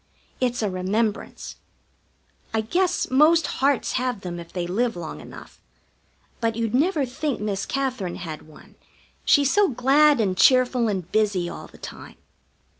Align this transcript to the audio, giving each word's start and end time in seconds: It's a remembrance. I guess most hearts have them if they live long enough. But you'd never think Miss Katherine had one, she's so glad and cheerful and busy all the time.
It's 0.39 0.63
a 0.63 0.69
remembrance. 0.71 1.57
I 2.55 2.61
guess 2.61 3.11
most 3.11 3.45
hearts 3.61 3.91
have 3.91 4.21
them 4.21 4.39
if 4.39 4.51
they 4.51 4.65
live 4.65 4.95
long 4.95 5.21
enough. 5.21 5.61
But 6.39 6.55
you'd 6.55 6.73
never 6.73 7.05
think 7.05 7.39
Miss 7.39 7.67
Katherine 7.67 8.15
had 8.15 8.47
one, 8.47 8.73
she's 9.25 9.53
so 9.53 9.67
glad 9.67 10.19
and 10.19 10.35
cheerful 10.35 10.87
and 10.87 11.11
busy 11.11 11.47
all 11.47 11.67
the 11.67 11.77
time. 11.77 12.15